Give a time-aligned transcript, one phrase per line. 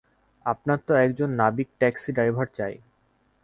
[0.45, 2.75] আপনার তো একজন নাবিক ট্যাক্সি ড্রাইভার চাই।